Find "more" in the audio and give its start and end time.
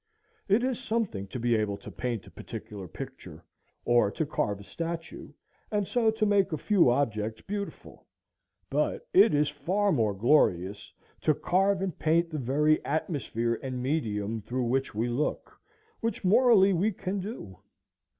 9.91-10.15